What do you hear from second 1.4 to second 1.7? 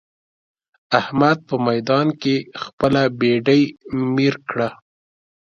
په